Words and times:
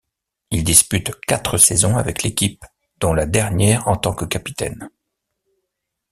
Il 0.49 0.63
dispute 0.63 1.11
quatre 1.27 1.59
saisons 1.59 1.95
avec 1.95 2.23
l'équipe 2.23 2.65
dont 2.97 3.13
la 3.13 3.27
dernière 3.27 3.87
en 3.87 3.97
tant 3.97 4.15
que 4.15 4.25
capitaine. 4.25 4.89